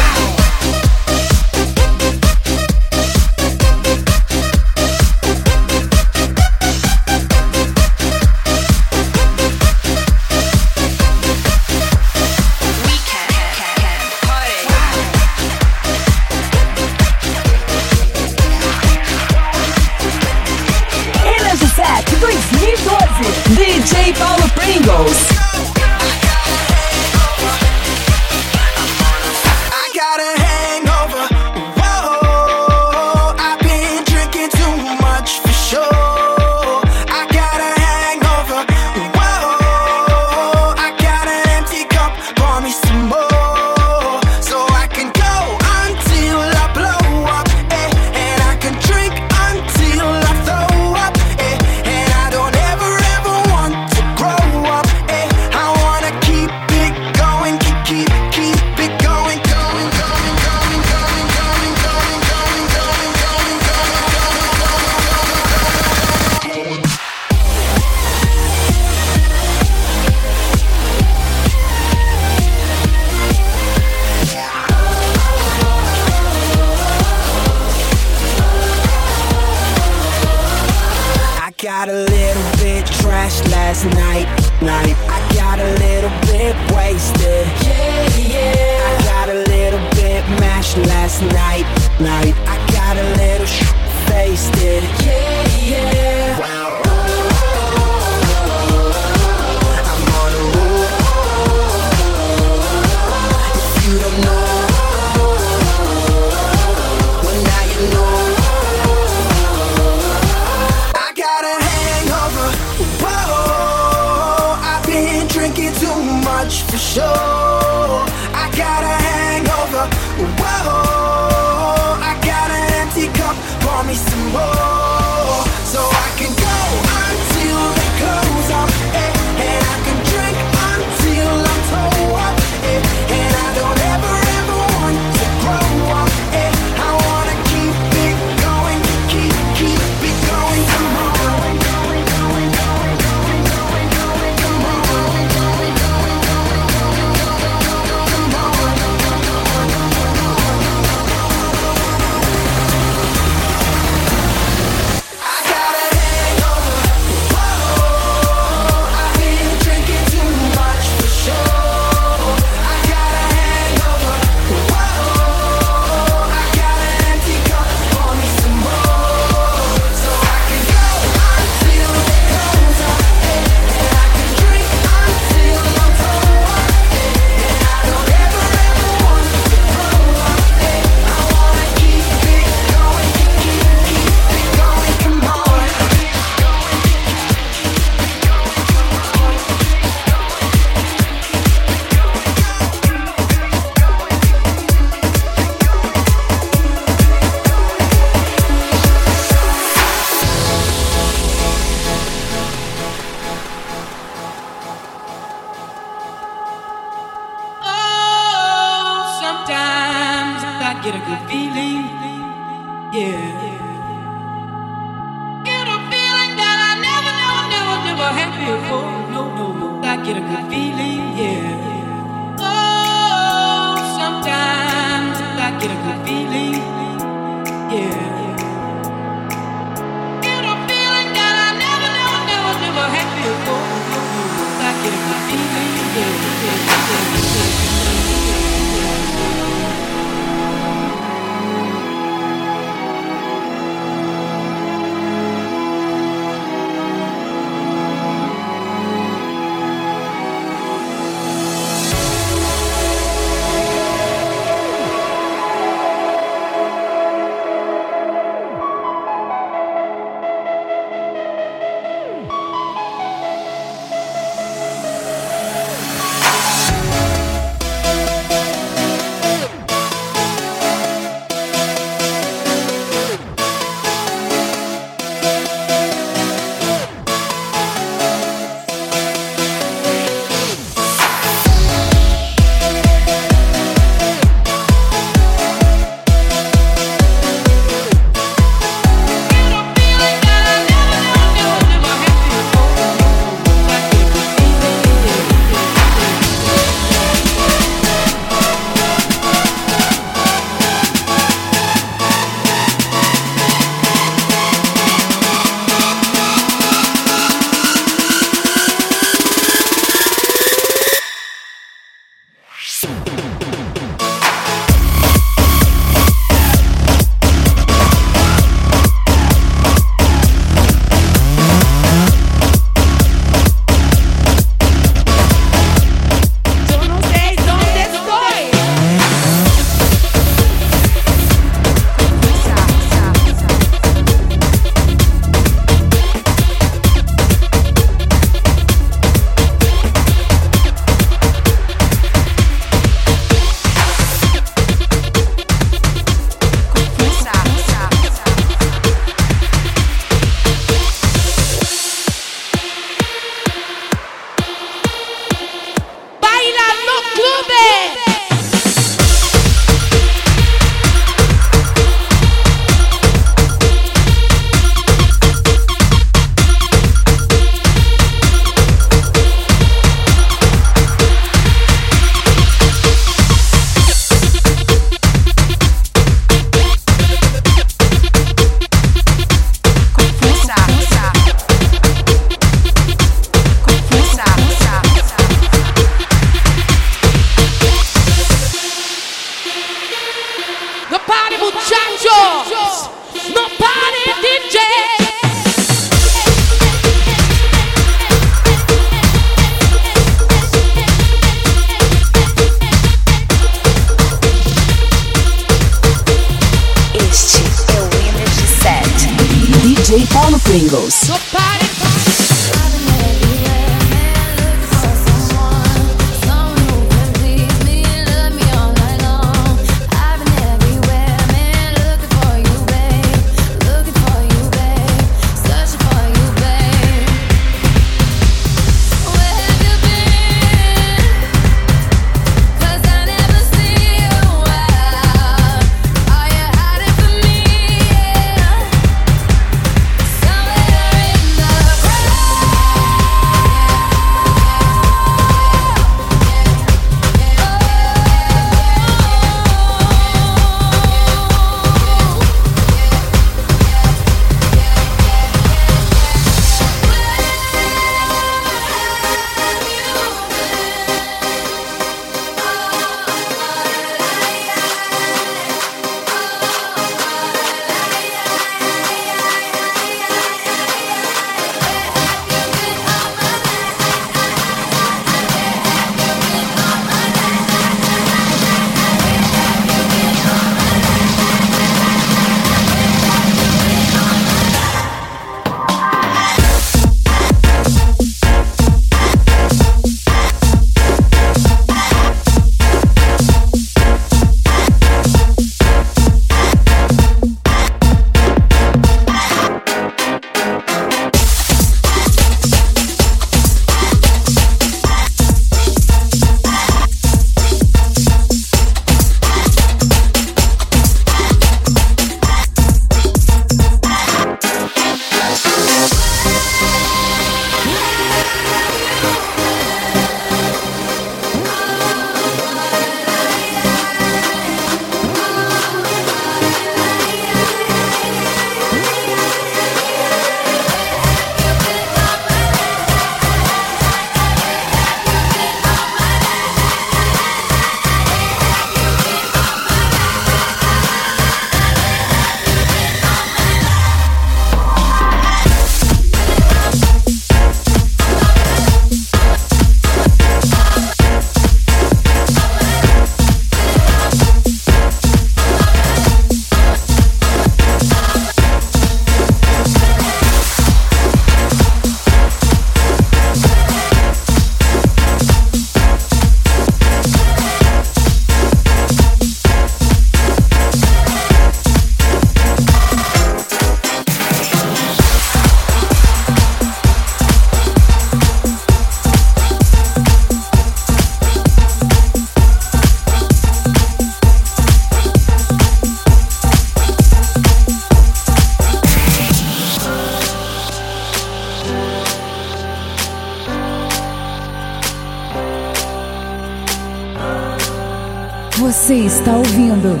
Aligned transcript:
Você 598.62 598.94
está 598.94 599.32
ouvindo 599.38 600.00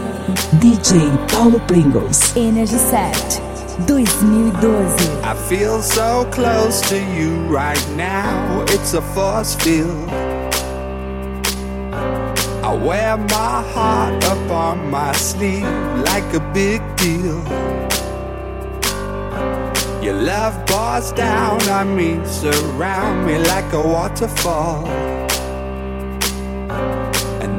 DJ 0.52 1.00
Paulo 1.32 1.58
Pringles. 1.66 2.36
Energy 2.36 2.78
Set 2.78 3.42
2012. 3.88 4.94
I 5.24 5.34
feel 5.48 5.82
so 5.82 6.24
close 6.30 6.80
to 6.82 6.94
you 6.94 7.44
right 7.52 7.84
now. 7.96 8.62
It's 8.68 8.94
a 8.94 9.02
force 9.02 9.56
field. 9.56 10.08
I 12.62 12.72
wear 12.72 13.16
my 13.16 13.64
heart 13.74 14.24
up 14.26 14.48
on 14.48 14.88
my 14.92 15.12
sleeve 15.14 15.66
like 16.06 16.32
a 16.32 16.40
big 16.54 16.80
deal. 16.94 17.42
Your 20.00 20.14
love 20.14 20.54
pours 20.66 21.10
down 21.10 21.60
on 21.68 21.96
me, 21.96 22.20
surround 22.24 23.26
me 23.26 23.38
like 23.38 23.72
a 23.72 23.82
waterfall. 23.82 25.21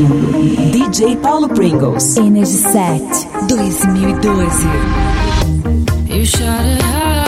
ouvindo 0.00 0.70
DJ 0.70 1.16
Paulo 1.16 1.48
Pringles 1.48 2.16
Energy 2.16 2.46
Set 2.46 3.02
2012. 3.48 4.66
You 6.08 6.24
shot 6.24 6.64
it 6.64 6.82
high. 6.82 7.19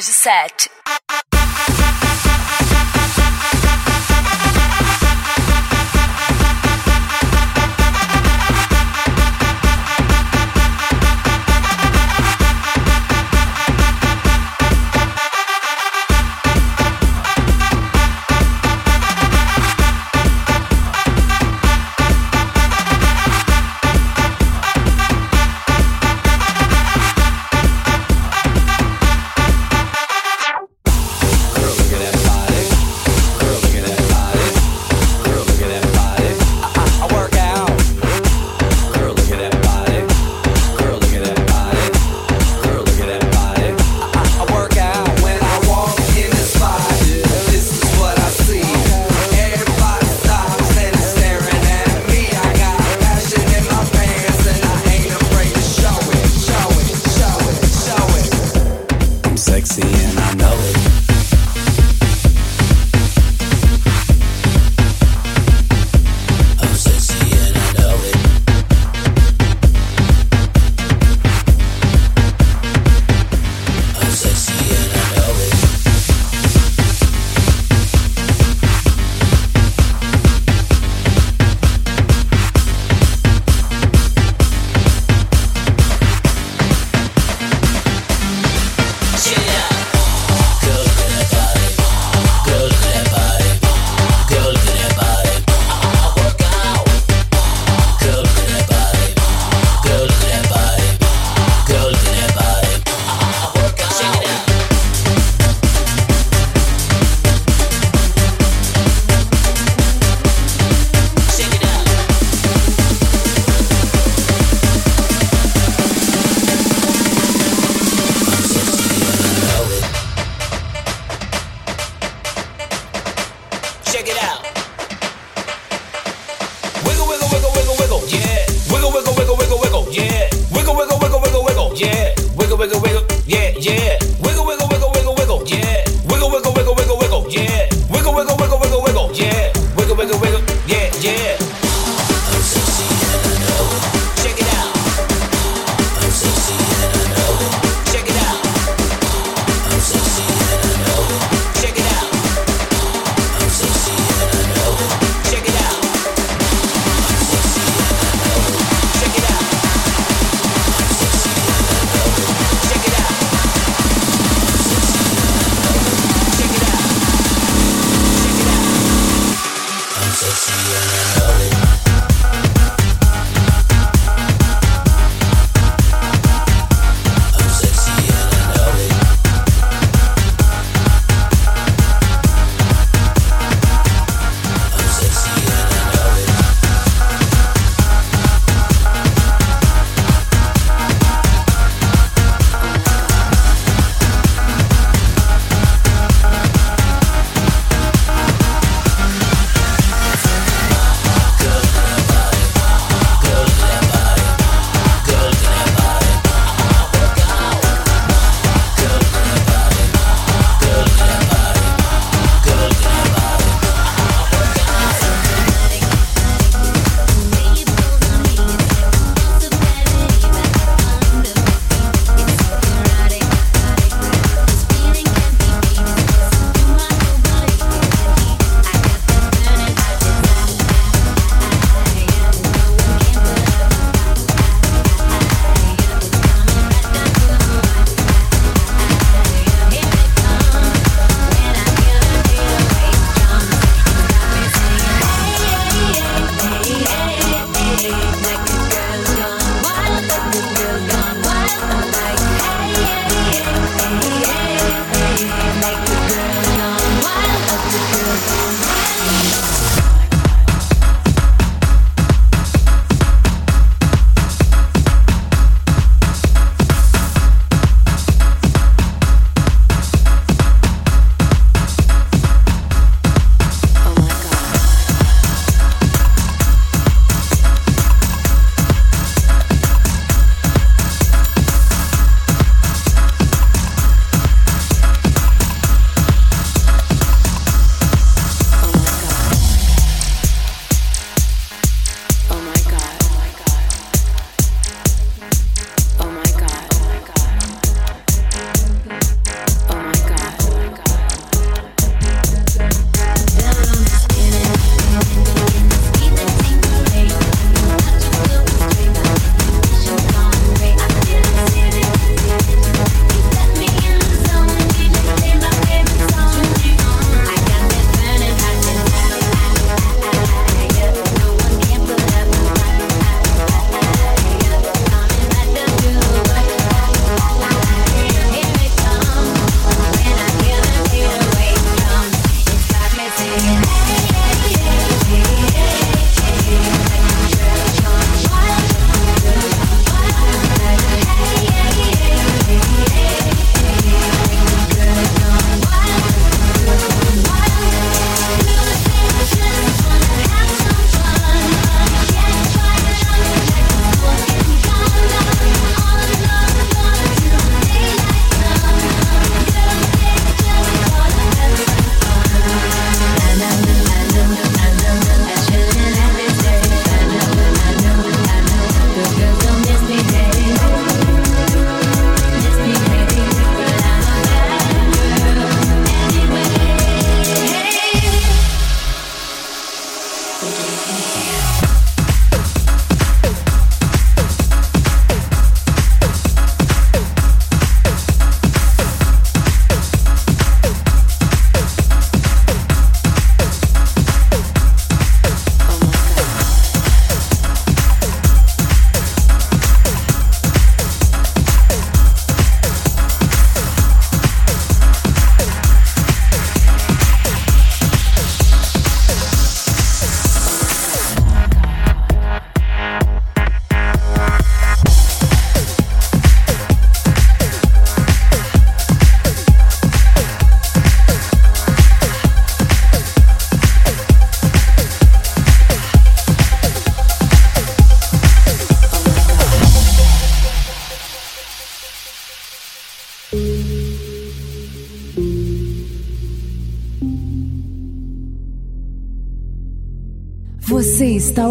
There's 0.00 0.08
a 0.08 0.12
set. 0.12 0.69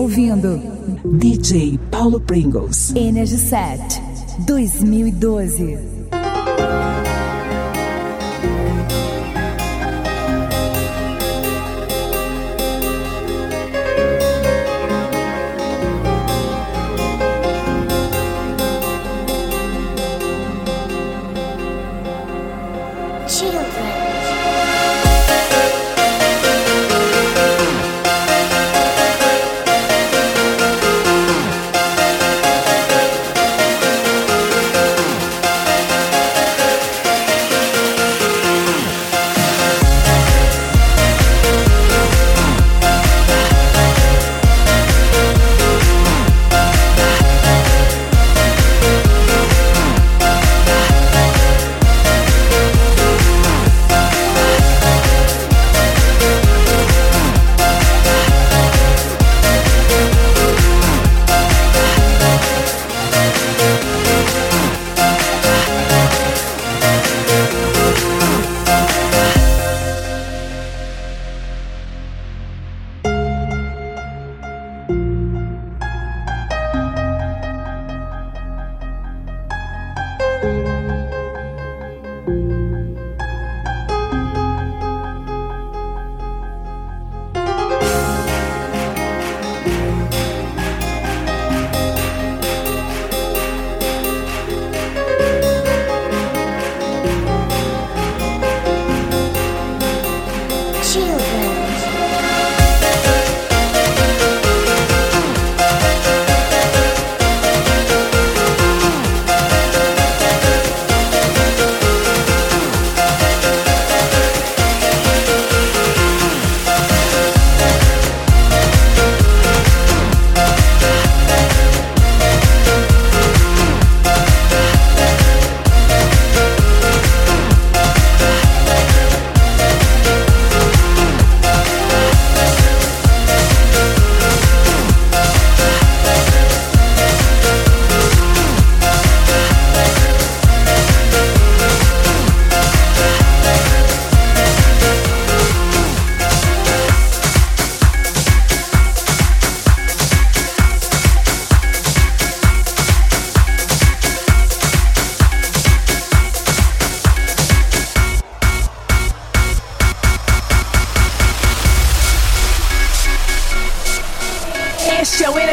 ouvindo 0.09 0.59
DJ 1.05 1.77
Paulo 1.91 2.19
Pringles. 2.19 2.91
Energy 2.95 3.37
Set 3.37 4.01
2012 4.47 5.98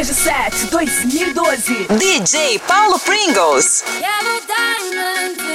Sérgio 0.06 0.14
7, 0.14 0.66
2012. 0.70 1.86
DJ 1.98 2.60
Paulo 2.60 2.96
Pringles. 3.00 3.82
Yellow 3.98 4.40
Diamond. 4.46 5.45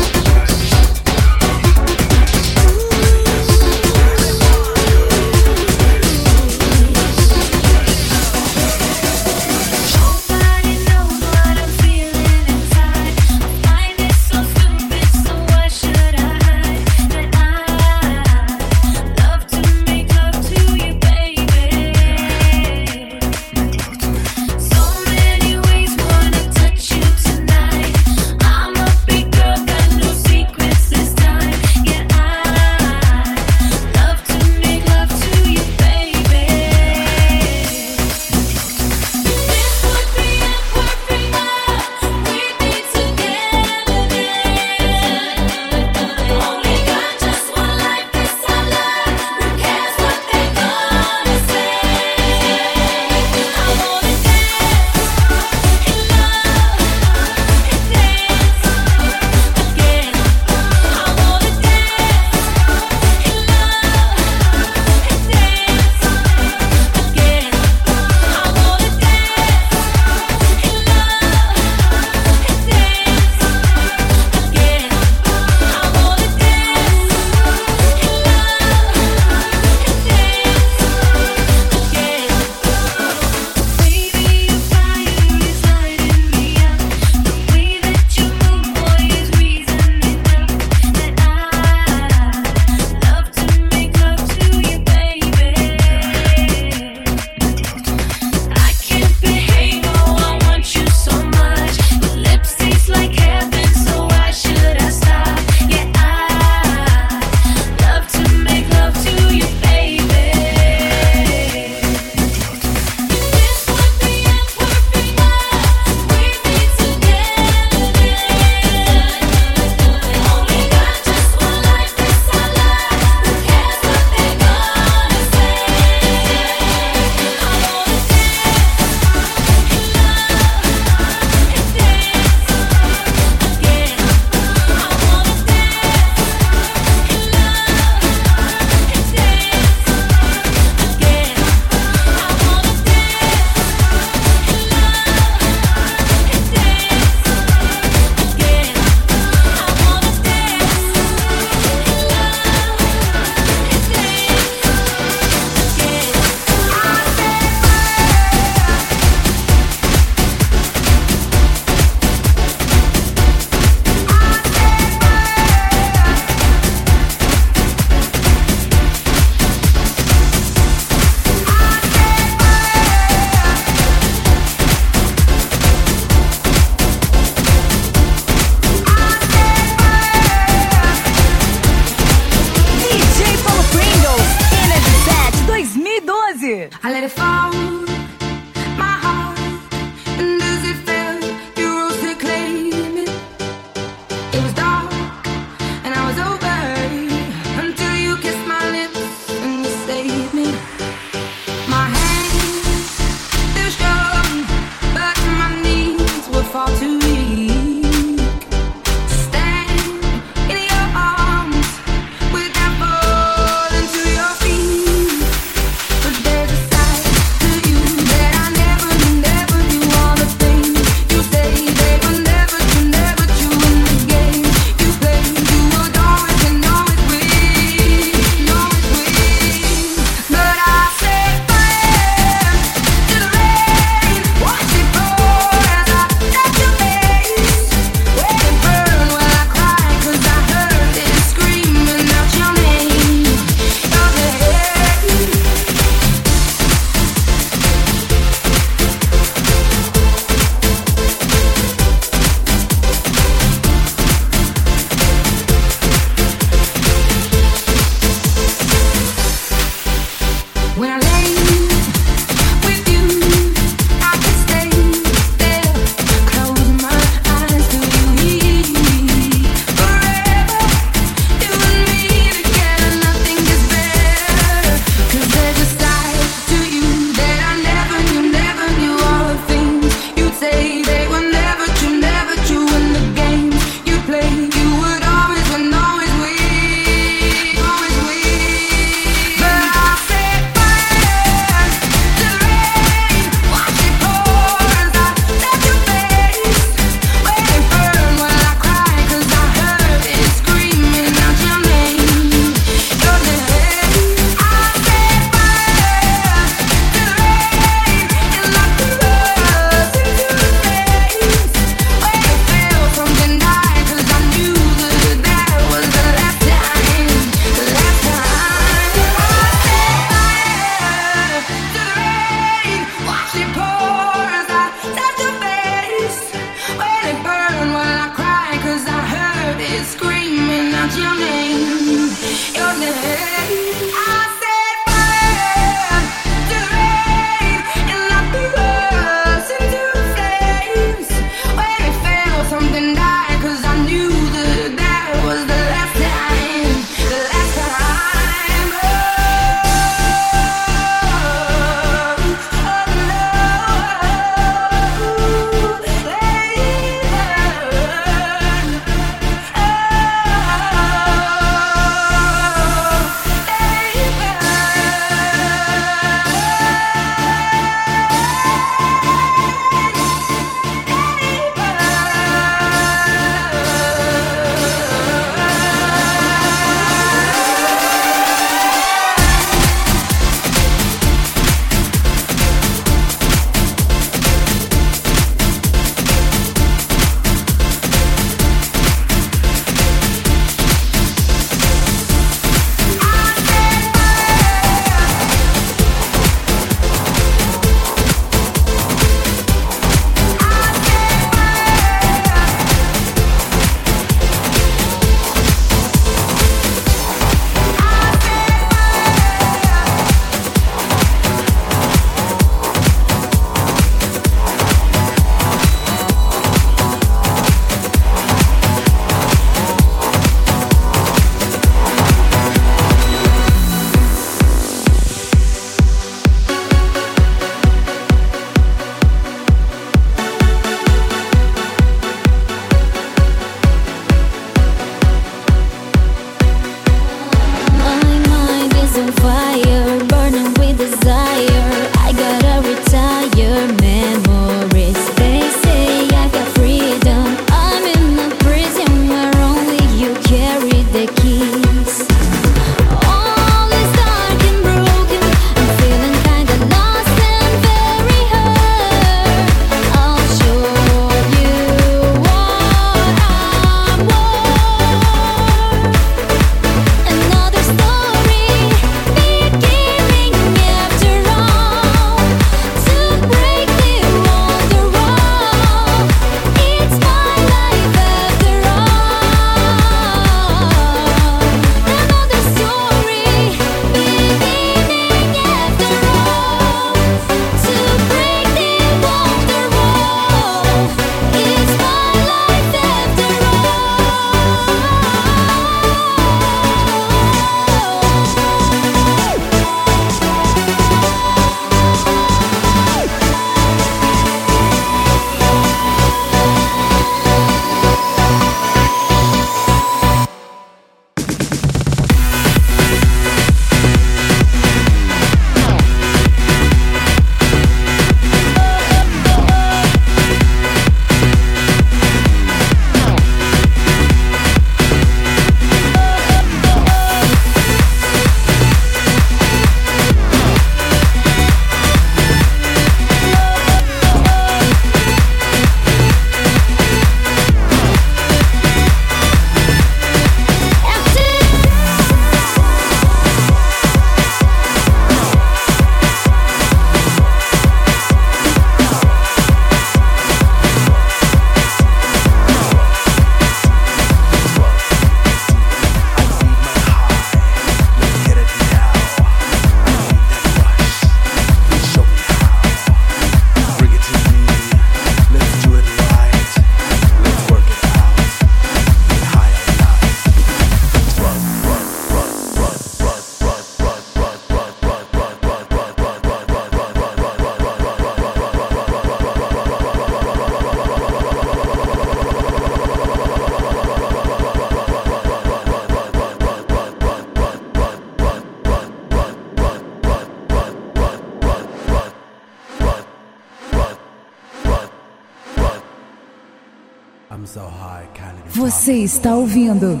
Você 598.50 598.94
está 598.94 599.36
ouvindo 599.36 600.00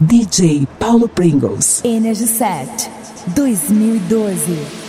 DJ 0.00 0.66
Paulo 0.78 1.06
Pringles. 1.06 1.82
Energy 1.84 2.26
Set 2.26 2.90
2012. 3.34 4.85